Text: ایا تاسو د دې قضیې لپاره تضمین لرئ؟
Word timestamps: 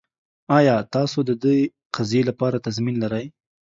ایا 0.57 0.75
تاسو 0.95 1.17
د 1.29 1.31
دې 1.43 1.57
قضیې 1.95 2.21
لپاره 2.29 2.63
تضمین 2.65 2.95
لرئ؟ 3.03 3.25